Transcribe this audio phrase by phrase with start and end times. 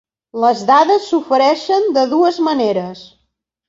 [0.45, 3.09] Les dades s'ofereixen de dues maneres.